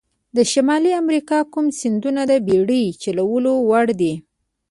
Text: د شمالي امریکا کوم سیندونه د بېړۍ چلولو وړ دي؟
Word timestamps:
د 0.35 0.37
شمالي 0.51 0.91
امریکا 1.01 1.39
کوم 1.53 1.65
سیندونه 1.79 2.21
د 2.31 2.33
بېړۍ 2.47 2.83
چلولو 3.03 3.53
وړ 3.69 3.85
دي؟ 4.01 4.13